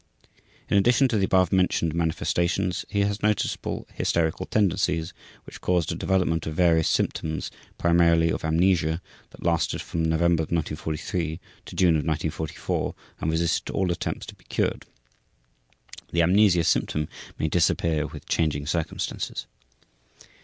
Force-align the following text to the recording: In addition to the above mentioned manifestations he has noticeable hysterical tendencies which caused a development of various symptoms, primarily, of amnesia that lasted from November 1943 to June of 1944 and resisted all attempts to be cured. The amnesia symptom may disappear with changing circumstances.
In 0.67 0.77
addition 0.77 1.07
to 1.09 1.17
the 1.19 1.25
above 1.25 1.51
mentioned 1.51 1.93
manifestations 1.93 2.85
he 2.89 3.01
has 3.01 3.21
noticeable 3.21 3.87
hysterical 3.93 4.47
tendencies 4.47 5.13
which 5.45 5.61
caused 5.61 5.91
a 5.91 5.95
development 5.95 6.47
of 6.47 6.55
various 6.55 6.87
symptoms, 6.89 7.51
primarily, 7.77 8.31
of 8.31 8.43
amnesia 8.43 8.99
that 9.29 9.43
lasted 9.43 9.79
from 9.79 10.03
November 10.03 10.41
1943 10.41 11.39
to 11.67 11.75
June 11.75 11.89
of 11.97 12.03
1944 12.07 12.95
and 13.19 13.29
resisted 13.29 13.69
all 13.75 13.91
attempts 13.91 14.25
to 14.25 14.33
be 14.33 14.45
cured. 14.45 14.87
The 16.11 16.23
amnesia 16.23 16.63
symptom 16.63 17.07
may 17.37 17.47
disappear 17.47 18.07
with 18.07 18.25
changing 18.27 18.65
circumstances. 18.65 19.45